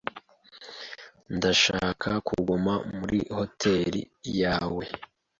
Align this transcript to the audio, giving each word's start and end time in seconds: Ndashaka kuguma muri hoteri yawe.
Ndashaka 1.35 2.09
kuguma 2.27 2.73
muri 2.97 3.19
hoteri 3.37 4.01
yawe. 4.41 4.85